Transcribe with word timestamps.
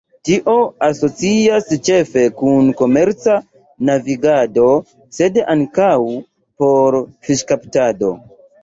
Tio 0.27 0.53
asocias 0.85 1.67
ĉefe 1.89 2.23
kun 2.41 2.71
komerca 2.81 3.37
navigado 3.91 4.67
sed 5.21 5.41
ankaŭ 5.57 5.95
por 6.63 7.03
fiŝkaptado. 7.31 8.17